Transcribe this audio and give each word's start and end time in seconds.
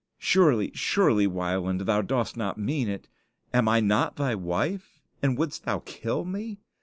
"Surely, 0.17 0.71
surely, 0.73 1.27
Wieland, 1.27 1.81
thou 1.81 2.01
dost 2.01 2.35
not 2.35 2.57
mean 2.57 2.89
it. 2.89 3.07
Am 3.53 3.67
I 3.69 3.79
not 3.81 4.15
thy 4.15 4.33
wife? 4.33 4.99
and 5.21 5.37
wouldst 5.37 5.65
thou 5.65 5.77
kill 5.85 6.25
me? 6.25 6.57